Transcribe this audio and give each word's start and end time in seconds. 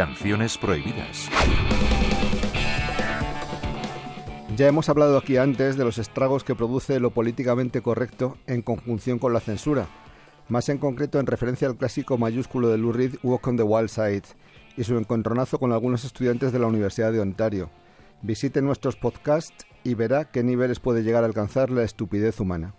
Canciones 0.00 0.56
prohibidas. 0.56 1.28
Ya 4.56 4.66
hemos 4.66 4.88
hablado 4.88 5.18
aquí 5.18 5.36
antes 5.36 5.76
de 5.76 5.84
los 5.84 5.98
estragos 5.98 6.42
que 6.42 6.54
produce 6.54 6.98
lo 7.00 7.10
políticamente 7.10 7.82
correcto 7.82 8.38
en 8.46 8.62
conjunción 8.62 9.18
con 9.18 9.34
la 9.34 9.40
censura, 9.40 9.88
más 10.48 10.70
en 10.70 10.78
concreto 10.78 11.20
en 11.20 11.26
referencia 11.26 11.68
al 11.68 11.76
clásico 11.76 12.16
mayúsculo 12.16 12.70
de 12.70 12.78
Lou 12.78 12.92
Reed 12.92 13.16
Walk 13.22 13.46
on 13.46 13.58
the 13.58 13.62
Wild 13.62 13.90
Side 13.90 14.22
y 14.74 14.84
su 14.84 14.96
encontronazo 14.96 15.58
con 15.58 15.70
algunos 15.70 16.06
estudiantes 16.06 16.50
de 16.50 16.60
la 16.60 16.66
Universidad 16.68 17.12
de 17.12 17.20
Ontario. 17.20 17.68
Visite 18.22 18.62
nuestros 18.62 18.96
podcasts 18.96 19.66
y 19.84 19.92
verá 19.92 20.30
qué 20.30 20.42
niveles 20.42 20.80
puede 20.80 21.02
llegar 21.02 21.24
a 21.24 21.26
alcanzar 21.26 21.68
la 21.68 21.82
estupidez 21.82 22.40
humana. 22.40 22.74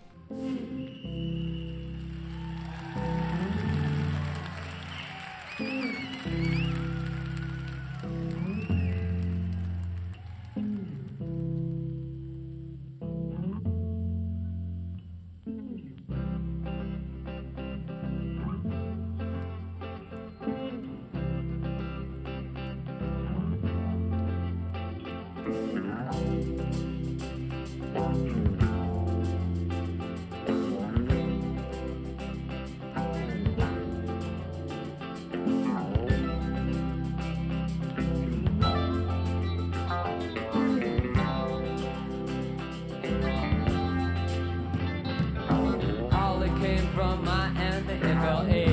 From 46.94 47.24
Miami, 47.24 48.00
FLA. 48.00 48.66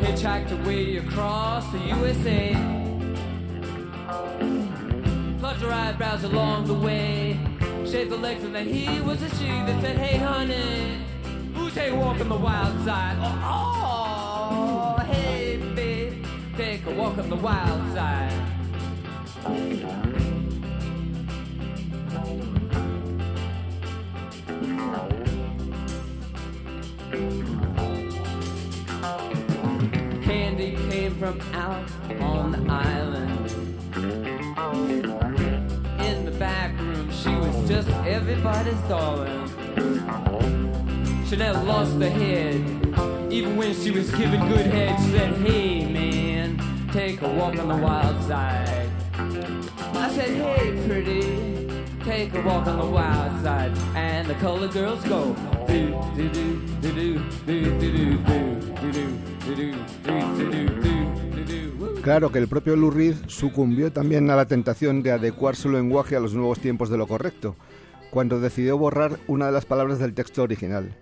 Hitchhiked 0.00 0.52
away 0.52 0.96
across 0.96 1.70
the 1.72 1.78
USA. 1.78 2.54
Plucked 5.38 5.60
her 5.60 5.72
eyebrows 5.72 6.24
along 6.24 6.66
the 6.66 6.74
way. 6.74 7.38
Shaved 7.84 8.10
the 8.10 8.16
legs 8.16 8.42
and 8.44 8.54
then 8.54 8.66
he 8.66 9.00
was 9.00 9.22
a 9.22 9.28
she 9.36 9.46
that 9.46 9.80
said, 9.82 9.96
Hey 9.96 10.16
honey, 10.16 10.98
who's 11.54 11.74
take 11.74 11.92
a 11.92 11.96
walk 11.96 12.20
on 12.20 12.28
the 12.28 12.36
wild 12.36 12.84
side? 12.84 13.16
Oh, 13.20 14.96
oh 14.98 15.04
hey 15.04 15.58
babe, 15.74 16.24
take 16.56 16.86
a 16.86 16.90
walk 16.90 17.18
on 17.18 17.28
the 17.28 17.36
wild 17.36 17.94
side. 17.94 18.55
From 31.18 31.40
out 31.54 31.90
on 32.20 32.52
the 32.52 32.70
island. 32.70 33.50
In 36.04 36.24
the 36.26 36.30
back 36.32 36.78
room, 36.78 37.10
she 37.10 37.30
was 37.30 37.68
just 37.68 37.88
everybody's 38.06 38.78
darling. 38.82 39.48
She 41.26 41.36
never 41.36 41.62
lost 41.64 41.98
her 42.00 42.10
head, 42.10 42.56
even 43.32 43.56
when 43.56 43.74
she 43.74 43.90
was 43.90 44.10
giving 44.10 44.40
good 44.48 44.66
head. 44.66 44.98
She 45.00 45.12
said, 45.12 45.34
Hey 45.36 45.90
man, 45.90 46.60
take 46.92 47.22
a 47.22 47.28
walk 47.28 47.58
on 47.58 47.68
the 47.68 47.76
wild 47.76 48.22
side. 48.24 48.90
I 49.14 50.10
said, 50.12 50.28
Hey 50.28 50.86
pretty, 50.86 51.84
take 52.04 52.34
a 52.34 52.42
walk 52.42 52.66
on 52.66 52.78
the 52.78 52.86
wild 52.86 53.42
side. 53.42 53.72
And 53.94 54.28
the 54.28 54.34
colored 54.34 54.72
girls 54.72 55.02
go, 55.04 55.34
do 55.66 55.98
do 56.14 56.28
do 56.28 56.60
do 56.82 57.18
do 57.46 57.80
do 57.80 58.18
do 58.20 58.65
Claro 62.02 62.30
que 62.30 62.38
el 62.38 62.46
propio 62.46 62.76
Lou 62.76 62.90
Reed 62.90 63.16
sucumbió 63.26 63.92
también 63.92 64.30
a 64.30 64.36
la 64.36 64.46
tentación 64.46 65.02
de 65.02 65.10
adecuar 65.10 65.56
su 65.56 65.70
lenguaje 65.70 66.14
a 66.14 66.20
los 66.20 66.34
nuevos 66.34 66.60
tiempos 66.60 66.88
de 66.88 66.96
lo 66.96 67.08
correcto, 67.08 67.56
cuando 68.10 68.38
decidió 68.38 68.78
borrar 68.78 69.18
una 69.26 69.46
de 69.46 69.52
las 69.52 69.64
palabras 69.64 69.98
del 69.98 70.14
texto 70.14 70.42
original. 70.44 70.94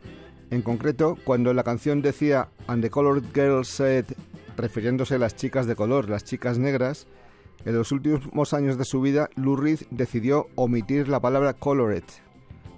En 0.50 0.62
concreto, 0.62 1.18
cuando 1.24 1.52
la 1.52 1.62
canción 1.62 2.00
decía 2.00 2.48
And 2.66 2.82
the 2.82 2.88
Colored 2.88 3.24
Girl 3.34 3.64
Said, 3.66 4.06
refiriéndose 4.56 5.16
a 5.16 5.18
las 5.18 5.36
chicas 5.36 5.66
de 5.66 5.76
color, 5.76 6.08
las 6.08 6.24
chicas 6.24 6.58
negras, 6.58 7.06
en 7.66 7.76
los 7.76 7.92
últimos 7.92 8.54
años 8.54 8.78
de 8.78 8.84
su 8.84 9.00
vida, 9.00 9.28
Lou 9.36 9.56
Reed 9.56 9.80
decidió 9.90 10.48
omitir 10.54 11.08
la 11.08 11.20
palabra 11.20 11.52
colored, 11.52 12.04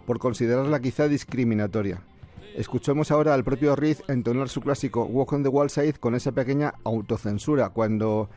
por 0.04 0.18
considerarla 0.18 0.80
quizá 0.80 1.06
discriminatoria. 1.06 2.02
Escuchemos 2.56 3.10
ahora 3.10 3.34
al 3.34 3.44
propio 3.44 3.76
Reed 3.76 3.98
entonar 4.08 4.48
su 4.48 4.62
clásico 4.62 5.04
Walk 5.04 5.34
on 5.34 5.42
the 5.42 5.50
Wild 5.50 5.68
Side 5.68 5.94
con 6.00 6.14
esa 6.14 6.32
pequeña 6.32 6.72
autocensura 6.84 7.68
cuando 7.68 8.30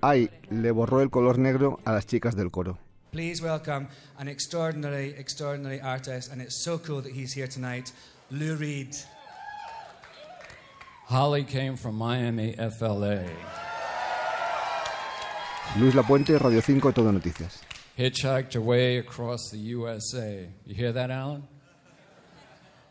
Ay 0.00 0.30
le 0.48 0.70
borró 0.70 1.02
el 1.02 1.10
color 1.10 1.38
negro 1.38 1.78
a 1.84 1.92
las 1.92 2.06
chicas 2.06 2.34
del 2.34 2.50
coro. 2.50 2.78
Please 3.10 3.42
welcome 3.42 3.88
an 4.16 4.26
extraordinary, 4.26 5.14
extraordinary 5.18 5.80
artist, 5.80 6.32
and 6.32 6.40
it's 6.40 6.64
so 6.64 6.78
cool 6.78 7.02
that 7.02 7.12
he's 7.12 7.34
here 7.34 7.46
tonight, 7.46 7.92
Lou 8.30 8.56
Reed. 8.56 8.94
Holly 11.06 11.44
came 11.44 11.76
from 11.76 11.96
Miami, 11.96 12.54
FLA. 12.54 13.26
Luis 15.78 15.94
Lapuente, 15.94 16.38
Radio 16.38 16.62
5, 16.62 16.94
Todo 16.94 17.12
Noticias. 17.12 17.60
Hitchhiked 17.98 18.56
away 18.56 18.96
across 18.96 19.50
the 19.50 19.58
USA. 19.58 20.48
You 20.64 20.74
hear 20.74 20.92
that, 20.92 21.10
Alan? 21.10 21.42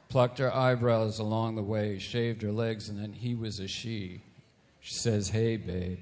Plucked 0.10 0.40
her 0.40 0.54
eyebrows 0.54 1.20
along 1.20 1.56
the 1.56 1.64
way, 1.64 2.00
shaved 2.00 2.42
her 2.42 2.52
legs, 2.52 2.88
and 2.88 2.98
then 2.98 3.14
he 3.14 3.36
was 3.36 3.60
a 3.60 3.68
she. 3.68 4.22
She 4.80 4.94
says, 4.94 5.30
Hey, 5.30 5.58
babe. 5.58 6.00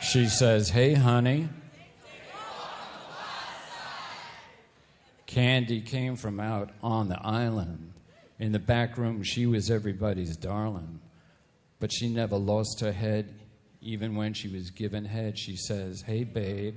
She 0.00 0.26
says, 0.26 0.70
Hey, 0.70 0.94
honey. 0.94 1.48
Candy 5.26 5.82
came 5.82 6.16
from 6.16 6.40
out 6.40 6.70
on 6.82 7.08
the 7.08 7.20
island. 7.20 7.92
In 8.38 8.52
the 8.52 8.58
back 8.58 8.96
room, 8.96 9.22
she 9.22 9.46
was 9.46 9.70
everybody's 9.70 10.36
darling. 10.36 11.00
But 11.80 11.92
she 11.92 12.08
never 12.08 12.36
lost 12.36 12.80
her 12.80 12.92
head. 12.92 13.34
Even 13.82 14.16
when 14.16 14.32
she 14.32 14.48
was 14.48 14.70
given 14.70 15.04
head, 15.04 15.38
she 15.38 15.56
says, 15.56 16.02
Hey, 16.02 16.24
babe. 16.24 16.76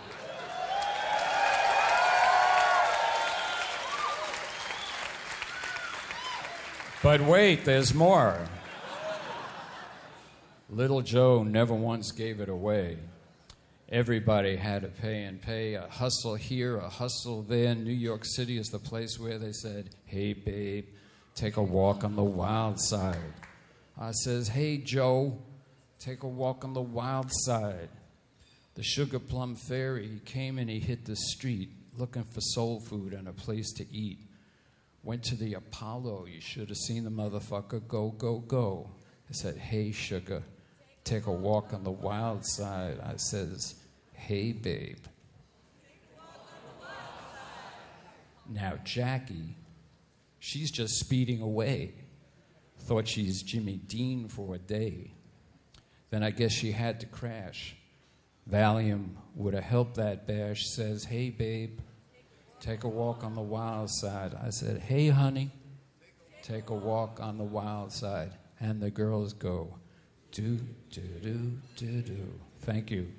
But 7.03 7.21
wait, 7.21 7.65
there's 7.65 7.95
more. 7.95 8.37
Little 10.69 11.01
Joe 11.01 11.41
never 11.41 11.73
once 11.73 12.11
gave 12.11 12.39
it 12.39 12.47
away. 12.47 12.99
Everybody 13.89 14.55
had 14.55 14.83
to 14.83 14.87
pay 14.87 15.23
and 15.23 15.41
pay. 15.41 15.73
A 15.73 15.87
hustle 15.87 16.35
here, 16.35 16.77
a 16.77 16.87
hustle 16.87 17.41
there. 17.41 17.73
New 17.73 17.91
York 17.91 18.23
City 18.23 18.59
is 18.59 18.67
the 18.67 18.77
place 18.77 19.19
where 19.19 19.39
they 19.39 19.51
said, 19.51 19.89
Hey, 20.05 20.33
babe, 20.33 20.85
take 21.33 21.57
a 21.57 21.63
walk 21.63 22.03
on 22.03 22.15
the 22.15 22.23
wild 22.23 22.79
side. 22.79 23.33
I 23.99 24.11
says, 24.11 24.47
Hey, 24.47 24.77
Joe, 24.77 25.39
take 25.99 26.21
a 26.21 26.27
walk 26.27 26.63
on 26.63 26.73
the 26.73 26.81
wild 26.81 27.31
side. 27.31 27.89
The 28.75 28.83
Sugar 28.83 29.19
Plum 29.19 29.55
Fairy, 29.55 30.21
came 30.23 30.59
and 30.59 30.69
he 30.69 30.79
hit 30.79 31.05
the 31.05 31.15
street 31.15 31.69
looking 31.97 32.23
for 32.23 32.41
soul 32.41 32.79
food 32.79 33.13
and 33.13 33.27
a 33.27 33.33
place 33.33 33.73
to 33.73 33.85
eat. 33.91 34.19
Went 35.03 35.23
to 35.23 35.35
the 35.35 35.55
Apollo. 35.55 36.27
You 36.27 36.41
should 36.41 36.69
have 36.69 36.77
seen 36.77 37.03
the 37.03 37.09
motherfucker 37.09 37.87
go, 37.87 38.09
go, 38.11 38.39
go. 38.39 38.91
I 39.29 39.33
said, 39.33 39.57
Hey, 39.57 39.91
sugar, 39.91 40.43
take 41.03 41.25
a 41.25 41.31
walk 41.31 41.73
on 41.73 41.83
the 41.83 41.91
wild 41.91 42.45
side. 42.45 42.99
I 43.03 43.15
says, 43.15 43.75
Hey, 44.13 44.51
babe. 44.51 44.97
Now, 48.49 48.73
Jackie, 48.83 49.55
she's 50.39 50.71
just 50.71 50.99
speeding 50.99 51.41
away. 51.41 51.93
Thought 52.79 53.07
she's 53.07 53.41
Jimmy 53.41 53.77
Dean 53.77 54.27
for 54.27 54.55
a 54.55 54.57
day. 54.57 55.13
Then 56.09 56.23
I 56.23 56.31
guess 56.31 56.51
she 56.51 56.71
had 56.73 56.99
to 56.99 57.05
crash. 57.05 57.75
Valium 58.49 59.11
would 59.35 59.53
have 59.53 59.63
helped 59.63 59.95
that 59.95 60.27
bear. 60.27 60.53
She 60.55 60.67
says, 60.67 61.05
Hey, 61.05 61.29
babe, 61.29 61.79
take 62.61 62.83
a 62.83 62.87
walk 62.87 63.23
on 63.23 63.35
the 63.35 63.41
wild 63.41 63.89
side. 63.89 64.35
I 64.41 64.51
said, 64.51 64.79
Hey, 64.79 65.09
honey, 65.09 65.51
take 66.43 66.69
a 66.69 66.75
walk 66.75 67.19
on 67.19 67.37
the 67.37 67.43
wild 67.43 67.91
side. 67.91 68.31
And 68.59 68.79
the 68.79 68.91
girls 68.91 69.33
go, 69.33 69.75
Do, 70.31 70.59
do, 70.91 71.01
do, 71.21 71.57
do, 71.75 72.01
do. 72.01 72.33
Thank 72.61 72.91
you. 72.91 73.11